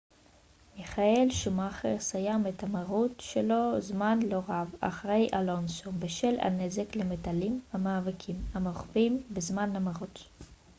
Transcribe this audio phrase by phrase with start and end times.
[0.77, 8.35] מיכאל שומאכר סיים את המרוץ שלו זמן לא רב אחרי אלונסו בשל הנזק למתלים במאבקים
[8.53, 10.17] המרובים בזמן המרוץ